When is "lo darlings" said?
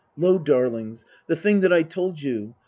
0.17-1.05